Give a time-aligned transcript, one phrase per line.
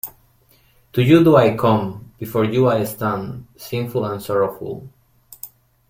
[0.93, 4.89] To you do I come, before you I stand, sinful and sorrowful.